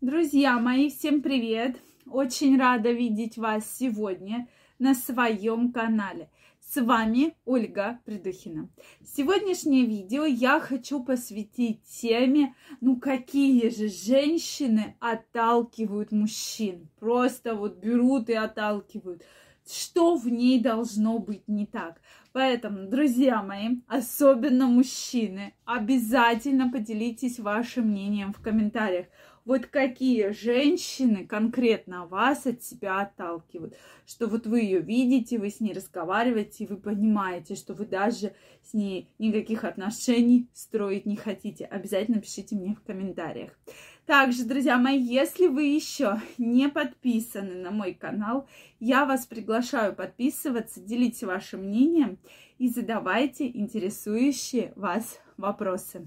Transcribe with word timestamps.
Друзья 0.00 0.60
мои, 0.60 0.90
всем 0.90 1.22
привет! 1.22 1.76
Очень 2.06 2.56
рада 2.56 2.92
видеть 2.92 3.36
вас 3.36 3.68
сегодня 3.68 4.46
на 4.78 4.94
своем 4.94 5.72
канале. 5.72 6.30
С 6.60 6.80
вами 6.80 7.34
Ольга 7.44 7.98
Придухина. 8.04 8.68
Сегодняшнее 9.04 9.86
видео 9.86 10.24
я 10.24 10.60
хочу 10.60 11.02
посвятить 11.02 11.82
теме, 11.82 12.54
ну 12.80 13.00
какие 13.00 13.70
же 13.70 13.88
женщины 13.88 14.94
отталкивают 15.00 16.12
мужчин. 16.12 16.88
Просто 17.00 17.56
вот 17.56 17.78
берут 17.78 18.30
и 18.30 18.34
отталкивают. 18.34 19.24
Что 19.68 20.14
в 20.14 20.28
ней 20.28 20.60
должно 20.60 21.18
быть 21.18 21.48
не 21.48 21.66
так? 21.66 22.00
Поэтому, 22.32 22.88
друзья 22.88 23.42
мои, 23.42 23.80
особенно 23.88 24.68
мужчины, 24.68 25.54
обязательно 25.64 26.70
поделитесь 26.70 27.40
вашим 27.40 27.88
мнением 27.88 28.32
в 28.32 28.40
комментариях 28.40 29.06
вот 29.48 29.64
какие 29.64 30.28
женщины 30.32 31.26
конкретно 31.26 32.04
вас 32.04 32.46
от 32.46 32.62
себя 32.62 33.00
отталкивают, 33.00 33.74
что 34.06 34.26
вот 34.26 34.46
вы 34.46 34.60
ее 34.60 34.80
видите, 34.80 35.38
вы 35.38 35.48
с 35.48 35.60
ней 35.60 35.72
разговариваете, 35.72 36.66
вы 36.66 36.76
понимаете, 36.76 37.54
что 37.54 37.72
вы 37.72 37.86
даже 37.86 38.34
с 38.62 38.74
ней 38.74 39.08
никаких 39.18 39.64
отношений 39.64 40.50
строить 40.52 41.06
не 41.06 41.16
хотите. 41.16 41.64
Обязательно 41.64 42.20
пишите 42.20 42.56
мне 42.56 42.74
в 42.74 42.82
комментариях. 42.82 43.58
Также, 44.04 44.44
друзья 44.44 44.76
мои, 44.76 45.00
если 45.00 45.46
вы 45.46 45.64
еще 45.64 46.20
не 46.36 46.68
подписаны 46.68 47.54
на 47.54 47.70
мой 47.70 47.94
канал, 47.94 48.46
я 48.80 49.06
вас 49.06 49.24
приглашаю 49.24 49.94
подписываться, 49.94 50.82
делитесь 50.82 51.22
вашим 51.22 51.64
мнением 51.64 52.18
и 52.58 52.68
задавайте 52.68 53.46
интересующие 53.46 54.74
вас 54.76 55.18
вопросы. 55.38 56.06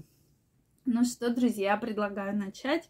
Ну 0.84 1.04
что, 1.04 1.34
друзья, 1.34 1.76
предлагаю 1.76 2.36
начать. 2.36 2.88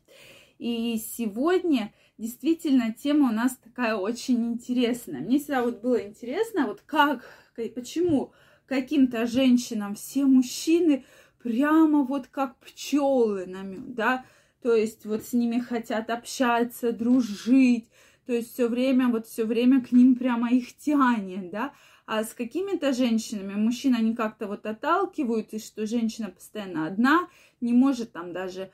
И 0.63 0.97
сегодня 0.97 1.93
действительно 2.19 2.95
тема 2.95 3.31
у 3.31 3.33
нас 3.33 3.57
такая 3.57 3.97
очень 3.97 4.53
интересная. 4.53 5.21
Мне 5.21 5.41
всегда 5.41 5.65
вот 5.65 5.81
было 5.81 6.01
интересно, 6.01 6.69
вот 6.69 6.83
как, 6.87 7.29
почему 7.75 8.33
каким-то 8.67 9.27
женщинам 9.27 9.97
все 9.97 10.25
мужчины 10.25 11.05
прямо 11.43 12.05
вот 12.05 12.29
как 12.29 12.57
пчелы 12.59 13.47
на 13.47 13.63
мед, 13.63 13.95
да, 13.95 14.25
то 14.63 14.73
есть 14.73 15.05
вот 15.05 15.25
с 15.25 15.33
ними 15.33 15.59
хотят 15.59 16.11
общаться, 16.11 16.93
дружить, 16.93 17.89
то 18.25 18.33
есть 18.33 18.53
все 18.53 18.69
время, 18.69 19.09
вот 19.09 19.27
все 19.27 19.45
время 19.45 19.81
к 19.85 19.91
ним 19.91 20.15
прямо 20.15 20.53
их 20.53 20.77
тянет, 20.77 21.51
да, 21.51 21.75
а 22.07 22.23
с 22.23 22.35
какими-то 22.35 22.93
женщинами 22.93 23.55
мужчина 23.55 23.99
они 23.99 24.15
как-то 24.15 24.47
вот 24.47 24.65
отталкивают, 24.65 25.55
и 25.55 25.59
что 25.59 25.87
женщина 25.87 26.31
постоянно 26.31 26.87
одна, 26.87 27.29
не 27.61 27.73
может 27.73 28.13
там 28.13 28.33
даже 28.33 28.71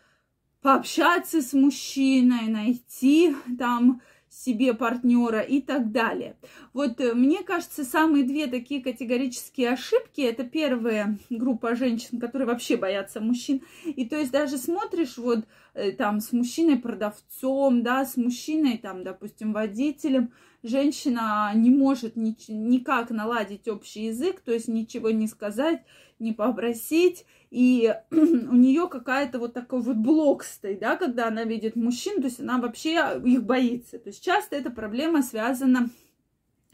пообщаться 0.63 1.41
с 1.41 1.53
мужчиной, 1.53 2.49
найти 2.49 3.35
там 3.59 4.01
себе 4.31 4.75
партнера 4.75 5.41
и 5.41 5.61
так 5.61 5.91
далее. 5.91 6.37
Вот 6.73 7.01
э, 7.01 7.15
мне 7.15 7.43
кажется, 7.43 7.85
самые 7.85 8.25
две 8.25 8.47
такие 8.47 8.83
категорические 8.83 9.71
ошибки 9.71 10.21
это 10.21 10.45
первая 10.45 11.19
группа 11.31 11.75
женщин, 11.75 12.21
которые 12.21 12.47
вообще 12.47 12.77
боятся 12.77 13.21
мужчин. 13.21 13.63
И 13.85 14.07
то 14.07 14.17
есть 14.17 14.31
даже 14.31 14.59
смотришь 14.59 15.17
вот 15.17 15.41
э, 15.75 15.93
там 15.93 16.21
с 16.21 16.33
мужчиной-продавцом, 16.33 17.83
да, 17.83 18.05
с 18.05 18.17
мужчиной 18.17 18.79
там, 18.79 19.03
допустим, 19.03 19.53
водителем, 19.53 20.33
женщина 20.63 21.51
не 21.55 21.71
может 21.71 22.17
ни, 22.17 22.37
никак 22.49 23.11
наладить 23.11 23.67
общий 23.67 24.07
язык, 24.07 24.41
то 24.41 24.53
есть 24.53 24.69
ничего 24.69 25.11
не 25.11 25.27
сказать, 25.27 25.83
не 26.19 26.33
попросить, 26.33 27.25
и 27.51 27.95
у 28.11 28.55
нее 28.55 28.89
какая-то 28.89 29.39
вот 29.39 29.55
такой 29.55 29.81
вот 29.81 29.97
блок 29.97 30.45
стоит, 30.45 30.81
да, 30.81 30.97
когда 30.97 31.29
она 31.29 31.45
видит 31.45 31.77
мужчин, 31.77 32.21
то 32.21 32.29
есть 32.29 32.41
она 32.41 32.59
вообще 32.59 33.21
их 33.25 33.45
боится. 33.45 33.99
То 33.99 34.09
есть 34.11 34.23
часто 34.23 34.57
эта 34.57 34.71
проблема 34.71 35.23
связана 35.23 35.89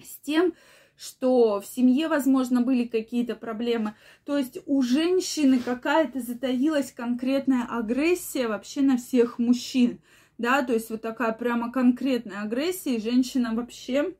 с 0.03 0.17
тем, 0.25 0.55
что 0.97 1.61
в 1.61 1.67
семье, 1.67 2.09
возможно, 2.09 2.61
были 2.61 2.85
какие-то 2.85 3.35
проблемы. 3.35 3.95
То 4.25 4.39
есть 4.39 4.59
у 4.67 4.83
женщины 4.83 5.59
какая-то 5.59 6.21
затаилась 6.21 6.93
конкретная 6.93 7.67
агрессия 7.69 8.49
вообще 8.49 8.81
на 8.81 8.97
всех 8.97 9.39
мужчин. 9.39 10.01
Да, 10.39 10.63
то 10.63 10.73
есть 10.73 10.91
вот 10.91 11.01
такая 11.01 11.33
прямо 11.33 11.71
конкретная 11.71 12.43
агрессия, 12.43 12.97
и 12.97 13.01
женщина 13.01 13.55
вообще, 13.55 14.15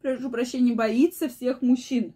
прошу 0.00 0.28
прощения, 0.28 0.74
боится 0.74 1.28
всех 1.28 1.62
мужчин. 1.62 2.14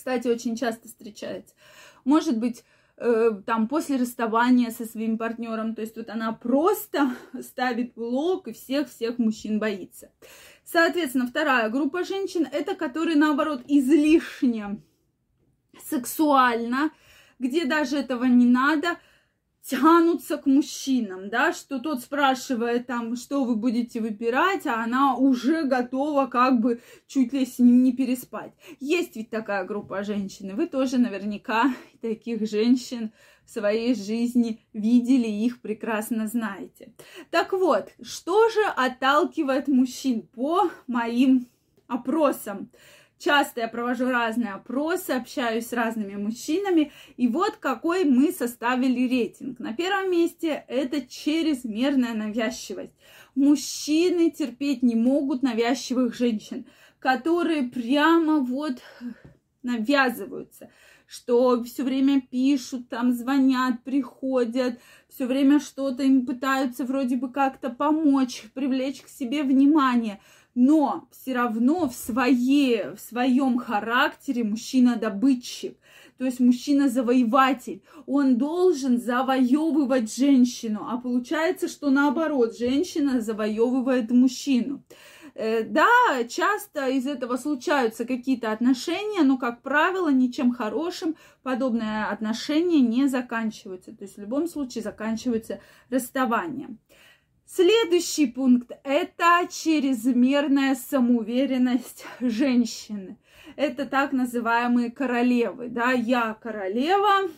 Кстати, 0.00 0.28
очень 0.28 0.56
часто 0.56 0.88
встречается. 0.88 1.54
Может 2.06 2.38
быть, 2.38 2.64
э, 2.96 3.32
там 3.44 3.68
после 3.68 3.98
расставания 3.98 4.70
со 4.70 4.86
своим 4.86 5.18
партнером, 5.18 5.74
то 5.74 5.82
есть 5.82 5.94
вот 5.94 6.08
она 6.08 6.32
просто 6.32 7.14
ставит 7.42 7.92
блок 7.92 8.48
и 8.48 8.54
всех-всех 8.54 9.18
мужчин 9.18 9.58
боится. 9.58 10.10
Соответственно, 10.64 11.26
вторая 11.26 11.68
группа 11.68 12.02
женщин 12.02 12.48
это 12.50 12.74
которые 12.76 13.18
наоборот 13.18 13.62
излишне 13.68 14.80
сексуально, 15.84 16.92
где 17.38 17.66
даже 17.66 17.98
этого 17.98 18.24
не 18.24 18.46
надо, 18.46 18.96
тянутся 19.62 20.36
к 20.38 20.46
мужчинам, 20.46 21.28
да, 21.28 21.52
что 21.52 21.78
тот 21.78 22.00
спрашивает 22.00 22.86
там, 22.86 23.16
что 23.16 23.44
вы 23.44 23.56
будете 23.56 24.00
выбирать, 24.00 24.66
а 24.66 24.82
она 24.82 25.16
уже 25.16 25.64
готова 25.64 26.26
как 26.26 26.60
бы 26.60 26.80
чуть 27.06 27.32
ли 27.32 27.44
с 27.44 27.58
ним 27.58 27.82
не 27.82 27.92
переспать. 27.92 28.52
Есть 28.80 29.16
ведь 29.16 29.30
такая 29.30 29.64
группа 29.64 30.02
женщин, 30.02 30.50
и 30.50 30.54
вы 30.54 30.66
тоже 30.66 30.98
наверняка 30.98 31.74
таких 32.00 32.48
женщин 32.48 33.12
в 33.44 33.50
своей 33.50 33.94
жизни 33.94 34.60
видели, 34.72 35.26
их 35.26 35.60
прекрасно 35.60 36.26
знаете. 36.26 36.92
Так 37.30 37.52
вот, 37.52 37.92
что 38.00 38.48
же 38.48 38.64
отталкивает 38.76 39.68
мужчин 39.68 40.22
по 40.22 40.70
моим 40.86 41.48
опросам? 41.86 42.70
Часто 43.20 43.60
я 43.60 43.68
провожу 43.68 44.08
разные 44.08 44.54
опросы, 44.54 45.10
общаюсь 45.10 45.66
с 45.66 45.74
разными 45.74 46.14
мужчинами. 46.14 46.90
И 47.18 47.28
вот 47.28 47.56
какой 47.56 48.04
мы 48.04 48.32
составили 48.32 49.06
рейтинг. 49.06 49.58
На 49.58 49.74
первом 49.74 50.10
месте 50.10 50.64
это 50.68 51.06
чрезмерная 51.06 52.14
навязчивость. 52.14 52.94
Мужчины 53.34 54.30
терпеть 54.30 54.82
не 54.82 54.94
могут 54.94 55.42
навязчивых 55.42 56.14
женщин, 56.14 56.64
которые 56.98 57.64
прямо 57.64 58.38
вот 58.40 58.80
навязываются 59.62 60.70
что 61.12 61.60
все 61.64 61.82
время 61.82 62.20
пишут, 62.20 62.88
там 62.88 63.12
звонят, 63.12 63.82
приходят, 63.82 64.78
все 65.08 65.26
время 65.26 65.58
что-то 65.58 66.04
им 66.04 66.24
пытаются 66.24 66.84
вроде 66.84 67.16
бы 67.16 67.32
как-то 67.32 67.68
помочь, 67.68 68.44
привлечь 68.54 69.02
к 69.02 69.08
себе 69.08 69.42
внимание 69.42 70.20
но 70.54 71.08
все 71.10 71.34
равно 71.34 71.88
в, 71.88 71.94
своей, 71.94 72.94
в 72.94 72.98
своем 72.98 73.58
характере 73.58 74.44
мужчина 74.44 74.96
добытчик, 74.96 75.76
то 76.18 76.24
есть 76.24 76.40
мужчина-завоеватель. 76.40 77.82
Он 78.06 78.36
должен 78.36 79.00
завоевывать 79.00 80.14
женщину, 80.14 80.86
а 80.86 80.98
получается, 80.98 81.66
что 81.66 81.90
наоборот, 81.90 82.58
женщина 82.58 83.20
завоевывает 83.20 84.10
мужчину. 84.10 84.82
Э, 85.34 85.62
да, 85.62 85.88
часто 86.28 86.88
из 86.88 87.06
этого 87.06 87.36
случаются 87.38 88.04
какие-то 88.04 88.52
отношения, 88.52 89.22
но, 89.22 89.38
как 89.38 89.62
правило, 89.62 90.10
ничем 90.10 90.52
хорошим 90.52 91.16
подобные 91.42 92.04
отношения 92.04 92.80
не 92.80 93.06
заканчиваются. 93.06 93.96
То 93.96 94.04
есть 94.04 94.16
в 94.16 94.20
любом 94.20 94.46
случае 94.46 94.82
заканчиваются 94.82 95.60
расставанием. 95.88 96.78
Следующий 97.52 98.28
пункт– 98.28 98.70
это 98.84 99.48
чрезмерная 99.50 100.76
самоуверенность 100.76 102.04
женщины. 102.20 103.18
Это 103.56 103.86
так 103.86 104.12
называемые 104.12 104.92
королевы. 104.92 105.68
Да, 105.68 105.90
я 105.90 106.34
королева, 106.34 107.28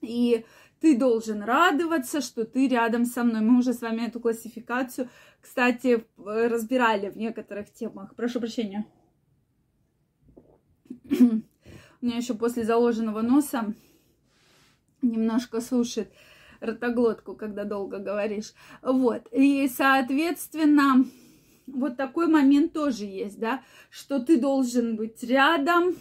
и 0.00 0.46
ты 0.80 0.96
должен 0.96 1.42
радоваться, 1.42 2.22
что 2.22 2.46
ты 2.46 2.66
рядом 2.66 3.04
со 3.04 3.22
мной. 3.22 3.42
Мы 3.42 3.58
уже 3.58 3.74
с 3.74 3.82
вами 3.82 4.06
эту 4.06 4.20
классификацию, 4.20 5.10
кстати, 5.42 6.06
разбирали 6.16 7.10
в 7.10 7.18
некоторых 7.18 7.70
темах. 7.70 8.14
Прошу 8.16 8.40
прощения. 8.40 8.86
У 11.10 11.42
меня 12.00 12.16
еще 12.16 12.32
после 12.32 12.64
заложенного 12.64 13.20
носа 13.20 13.74
немножко 15.02 15.60
сушит 15.60 16.10
ротоглотку, 16.60 17.34
когда 17.34 17.64
долго 17.64 17.98
говоришь. 17.98 18.52
Вот. 18.82 19.26
И, 19.32 19.68
соответственно, 19.68 21.04
вот 21.66 21.96
такой 21.96 22.26
момент 22.26 22.72
тоже 22.72 23.04
есть, 23.04 23.38
да, 23.38 23.62
что 23.90 24.20
ты 24.20 24.38
должен 24.38 24.96
быть 24.96 25.22
рядом, 25.22 25.94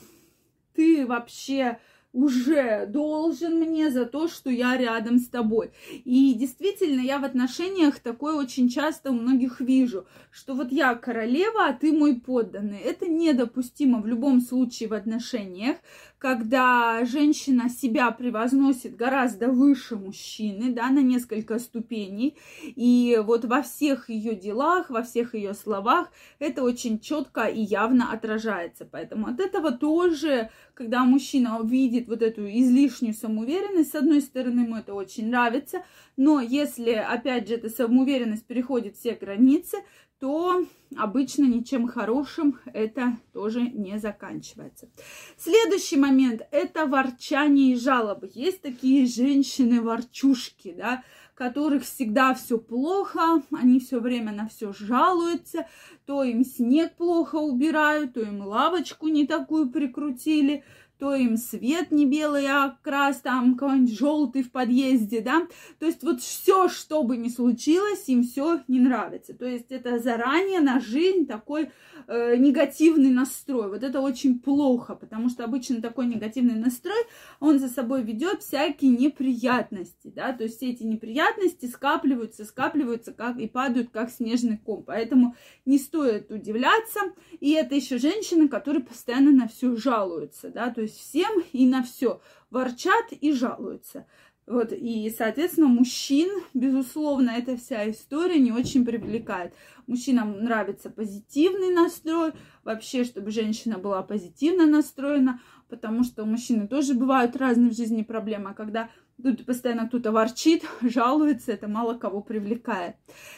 ты 0.73 1.05
вообще 1.05 1.79
уже 2.11 2.87
должен 2.87 3.59
мне 3.59 3.91
за 3.91 4.05
то, 4.05 4.27
что 4.27 4.49
я 4.49 4.75
рядом 4.77 5.19
с 5.19 5.27
тобой. 5.27 5.71
И 5.91 6.33
действительно, 6.33 7.01
я 7.01 7.19
в 7.19 7.23
отношениях 7.23 7.99
такое 7.99 8.33
очень 8.33 8.67
часто 8.67 9.11
у 9.11 9.13
многих 9.13 9.61
вижу, 9.61 10.07
что 10.31 10.55
вот 10.55 10.71
я 10.71 10.95
королева, 10.95 11.67
а 11.67 11.73
ты 11.73 11.93
мой 11.93 12.15
подданный. 12.19 12.79
Это 12.79 13.07
недопустимо 13.07 14.01
в 14.01 14.07
любом 14.07 14.41
случае 14.41 14.89
в 14.89 14.93
отношениях, 14.93 15.77
когда 16.19 17.05
женщина 17.05 17.69
себя 17.69 18.11
превозносит 18.11 18.95
гораздо 18.95 19.47
выше 19.47 19.95
мужчины, 19.95 20.71
да, 20.73 20.89
на 20.89 20.99
несколько 21.01 21.57
ступеней, 21.59 22.37
и 22.61 23.19
вот 23.23 23.45
во 23.45 23.61
всех 23.61 24.09
ее 24.09 24.35
делах, 24.35 24.89
во 24.89 25.01
всех 25.01 25.33
ее 25.33 25.53
словах 25.53 26.11
это 26.37 26.61
очень 26.61 26.99
четко 26.99 27.45
и 27.45 27.61
явно 27.61 28.11
отражается. 28.11 28.85
Поэтому 28.85 29.27
от 29.27 29.39
этого 29.39 29.71
тоже, 29.71 30.51
когда 30.73 31.05
мужчина 31.05 31.59
увидит 31.59 32.09
вот 32.09 32.21
эту 32.21 32.45
излишнюю 32.47 33.13
самоуверенность, 33.13 33.91
с 33.91 33.95
одной 33.95 34.21
стороны, 34.21 34.61
ему 34.61 34.75
это 34.75 34.93
очень 34.93 35.29
нравится, 35.29 35.83
но 36.17 36.41
если, 36.41 36.91
опять 36.91 37.47
же, 37.47 37.55
эта 37.55 37.69
самоуверенность 37.69 38.45
переходит 38.45 38.97
все 38.97 39.13
границы, 39.13 39.77
то 40.19 40.65
обычно 40.97 41.45
ничем 41.45 41.87
хорошим 41.87 42.59
это 42.65 43.17
тоже 43.33 43.61
не 43.61 43.99
заканчивается. 43.99 44.89
Следующий 45.37 45.97
момент– 45.97 46.41
это 46.51 46.85
ворчание 46.85 47.73
и 47.73 47.75
жалобы. 47.77 48.29
Есть 48.33 48.61
такие 48.61 49.05
женщины-ворчушки, 49.07 50.73
да, 50.77 51.03
которых 51.35 51.83
всегда 51.83 52.33
все 52.33 52.57
плохо, 52.57 53.41
они 53.51 53.79
все 53.79 54.01
время 54.01 54.33
на 54.33 54.49
все 54.49 54.73
жалуются, 54.73 55.67
то 56.05 56.21
им 56.23 56.43
снег 56.43 56.97
плохо 56.97 57.37
убирают, 57.37 58.15
то 58.15 58.21
им 58.21 58.41
лавочку 58.41 59.07
не 59.07 59.25
такую 59.25 59.69
прикрутили, 59.69 60.65
то 60.99 61.15
им 61.15 61.37
свет 61.37 61.91
не 61.91 62.05
белый, 62.05 62.45
а 62.47 62.77
крас 62.81 63.21
там 63.21 63.55
какой-нибудь 63.55 63.97
желтый 63.97 64.43
в 64.43 64.51
подъезде, 64.51 65.21
да. 65.21 65.47
То 65.79 65.85
есть 65.85 66.03
вот 66.03 66.21
все, 66.21 66.67
что 66.67 67.03
бы 67.03 67.15
ни 67.15 67.29
случилось, 67.29 68.03
им 68.07 68.23
все 68.23 68.61
не 68.67 68.79
нравится. 68.79 69.33
То 69.33 69.45
есть 69.45 69.71
это 69.71 69.99
заранее 69.99 70.59
на 70.59 70.81
жизнь 70.81 71.25
такой 71.25 71.71
э, 72.07 72.35
негативный 72.35 73.11
настрой. 73.11 73.69
Вот 73.69 73.83
это 73.83 74.01
очень 74.01 74.39
плохо, 74.39 74.93
потому 74.93 75.29
что 75.29 75.45
обычно 75.45 75.81
такой 75.81 76.05
негативный 76.05 76.55
настрой, 76.55 77.01
он 77.39 77.59
за 77.59 77.69
собой 77.69 78.03
ведет 78.03 78.43
всякие 78.43 78.91
неприятности, 78.91 80.11
да. 80.13 80.33
То 80.33 80.43
есть 80.43 80.57
все 80.57 80.71
эти 80.71 80.83
неприятности 80.83 81.67
скапливаются, 81.67 82.43
скапливаются 82.43 83.13
как, 83.13 83.39
и 83.39 83.47
падают 83.47 83.89
как 83.89 84.11
снежный 84.11 84.57
ком. 84.57 84.83
Поэтому 84.83 85.35
не 85.65 85.77
стоит 85.77 86.29
удивляться. 86.29 86.99
И 87.39 87.53
это 87.53 87.75
еще 87.75 87.97
женщины, 87.97 88.49
которые 88.49 88.83
постоянно 88.83 89.31
на 89.31 89.47
все 89.47 89.77
жалуются, 89.77 90.49
да. 90.49 90.69
То 90.71 90.81
есть 90.81 90.88
есть 90.89 90.99
всем 90.99 91.43
и 91.53 91.65
на 91.65 91.83
все 91.83 92.21
ворчат 92.49 93.11
и 93.11 93.31
жалуются. 93.31 94.05
Вот, 94.47 94.71
и, 94.71 95.13
соответственно, 95.15 95.67
мужчин, 95.67 96.27
безусловно, 96.55 97.29
эта 97.29 97.55
вся 97.55 97.87
история 97.91 98.39
не 98.39 98.51
очень 98.51 98.83
привлекает. 98.83 99.53
Мужчинам 99.85 100.43
нравится 100.43 100.89
позитивный 100.89 101.71
настрой, 101.71 102.31
вообще, 102.63 103.03
чтобы 103.03 103.29
женщина 103.29 103.77
была 103.77 104.01
позитивно 104.01 104.65
настроена, 104.65 105.39
потому 105.69 106.03
что 106.03 106.23
у 106.23 106.25
мужчины 106.25 106.67
тоже 106.67 106.95
бывают 106.95 107.35
разные 107.35 107.69
в 107.69 107.75
жизни 107.75 108.01
проблемы, 108.01 108.49
а 108.49 108.53
когда 108.55 108.89
тут 109.21 109.45
постоянно 109.45 109.87
кто-то 109.87 110.11
ворчит, 110.11 110.63
жалуется, 110.81 111.51
это 111.51 111.67
мало 111.67 111.93
кого 111.93 112.21
привлекает. 112.21 112.95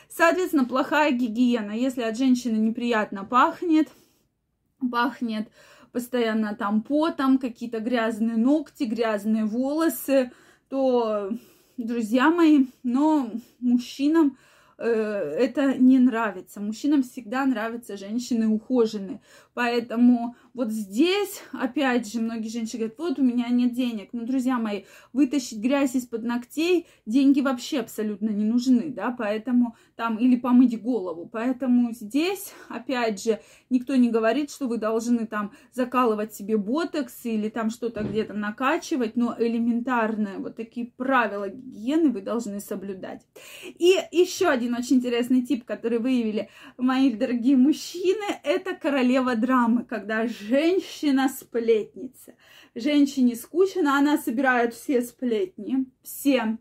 Соответственно, 0.08 0.64
плохая 0.64 1.12
гигиена. 1.12 1.74
Если 1.74 2.04
от 2.04 2.18
женщины 2.18 2.56
неприятно 2.56 3.26
пахнет, 3.26 3.90
пахнет 4.90 5.50
постоянно 5.92 6.56
там 6.56 6.82
потом, 6.82 7.38
какие-то 7.38 7.80
грязные 7.80 8.38
ногти, 8.38 8.84
грязные 8.84 9.46
волосы, 9.46 10.32
то, 10.70 11.32
друзья 11.78 12.30
мои, 12.30 12.68
но 12.84 13.32
мужчинам 13.60 14.38
это 14.82 15.78
не 15.78 16.00
нравится. 16.00 16.60
Мужчинам 16.60 17.04
всегда 17.04 17.46
нравятся 17.46 17.98
женщины 17.98 18.48
ухоженные. 18.48 19.22
Поэтому 19.54 20.36
вот 20.54 20.72
здесь, 20.72 21.42
опять 21.52 22.12
же, 22.12 22.22
многие 22.22 22.50
женщины 22.50 22.80
говорят, 22.80 22.98
вот 22.98 23.20
у 23.20 23.24
меня 23.24 23.48
нет 23.50 23.74
денег. 23.74 24.10
Ну, 24.14 24.26
друзья 24.26 24.58
мои, 24.58 24.84
вытащить 25.14 25.60
грязь 25.60 25.96
из-под 25.96 26.24
ногтей, 26.24 26.88
деньги 27.06 27.42
вообще 27.42 27.80
абсолютно 27.80 28.30
не 28.30 28.46
нужны, 28.46 28.90
да, 28.90 29.14
поэтому 29.18 29.76
там, 29.96 30.18
или 30.18 30.36
помыть 30.36 30.82
голову. 30.82 31.30
Поэтому 31.32 31.94
здесь, 31.94 32.54
опять 32.70 33.22
же, 33.24 33.42
никто 33.70 33.96
не 33.96 34.10
говорит, 34.10 34.52
что 34.52 34.68
вы 34.68 34.78
должны 34.78 35.28
там 35.28 35.52
закалывать 35.74 36.34
себе 36.34 36.58
ботокс 36.58 37.26
или 37.26 37.50
там 37.50 37.70
что-то 37.70 38.04
где-то 38.04 38.34
накачивать, 38.34 39.16
но 39.16 39.36
элементарные 39.38 40.38
вот 40.38 40.56
такие 40.56 40.88
правила 40.98 41.50
гигиены 41.50 42.10
вы 42.10 42.22
должны 42.22 42.60
соблюдать. 42.60 43.26
И 43.78 43.96
еще 44.12 44.48
один 44.48 44.71
очень 44.78 44.98
интересный 44.98 45.42
тип, 45.42 45.66
который 45.66 45.98
выявили 46.00 46.50
мои 46.78 47.12
дорогие 47.14 47.58
мужчины, 47.58 48.24
это 48.44 48.74
королева 48.74 49.36
драмы, 49.36 49.84
когда 49.84 50.28
женщина-сплетница. 50.28 52.36
Женщине 52.76 53.36
скучно, 53.36 53.98
она 53.98 54.18
собирает 54.18 54.74
все 54.74 55.02
сплетни, 55.02 55.88
все 56.04 56.58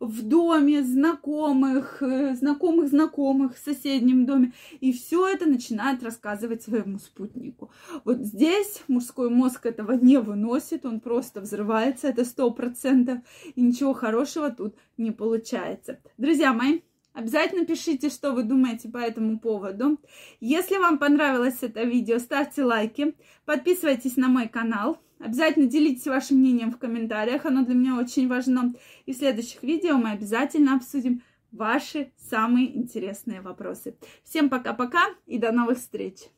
в 0.00 0.22
доме 0.22 0.82
знакомых, 0.82 2.02
э, 2.02 2.34
знакомых 2.34 2.88
знакомых 2.88 3.56
в 3.56 3.64
соседнем 3.64 4.26
доме. 4.26 4.52
И 4.80 4.92
все 4.92 5.28
это 5.28 5.46
начинает 5.46 6.02
рассказывать 6.02 6.62
своему 6.62 6.98
спутнику. 6.98 7.70
Вот 8.04 8.18
здесь 8.18 8.82
мужской 8.88 9.30
мозг 9.30 9.66
этого 9.66 9.92
не 9.92 10.18
выносит, 10.18 10.84
он 10.84 11.00
просто 11.00 11.40
взрывается, 11.40 12.08
это 12.08 12.24
сто 12.24 12.50
процентов, 12.50 13.18
и 13.54 13.60
ничего 13.60 13.94
хорошего 13.94 14.50
тут 14.50 14.76
не 14.96 15.10
получается. 15.10 16.00
Друзья 16.18 16.52
мои, 16.52 16.80
Обязательно 17.14 17.64
пишите, 17.64 18.10
что 18.10 18.32
вы 18.32 18.42
думаете 18.42 18.88
по 18.88 18.98
этому 18.98 19.38
поводу. 19.38 20.00
Если 20.40 20.76
вам 20.76 20.98
понравилось 20.98 21.58
это 21.62 21.84
видео, 21.84 22.18
ставьте 22.18 22.64
лайки, 22.64 23.14
подписывайтесь 23.44 24.16
на 24.16 24.28
мой 24.28 24.48
канал. 24.48 24.98
Обязательно 25.20 25.66
делитесь 25.66 26.08
вашим 26.08 26.38
мнением 26.38 26.72
в 26.72 26.78
комментариях, 26.78 27.46
оно 27.46 27.64
для 27.64 27.74
меня 27.74 27.96
очень 27.96 28.28
важно. 28.28 28.74
И 29.06 29.12
в 29.12 29.16
следующих 29.16 29.62
видео 29.62 29.96
мы 29.96 30.10
обязательно 30.10 30.74
обсудим 30.74 31.22
ваши 31.52 32.10
самые 32.18 32.76
интересные 32.76 33.40
вопросы. 33.40 33.96
Всем 34.24 34.50
пока-пока 34.50 35.04
и 35.26 35.38
до 35.38 35.52
новых 35.52 35.78
встреч! 35.78 36.33